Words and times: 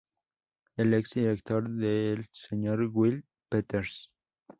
El 0.77 0.95
ex 0.95 1.11
director 1.13 1.63
era 1.77 2.13
el 2.13 2.27
Sr. 2.31 2.87
Willy 2.91 3.23
Peeters. 3.49 4.09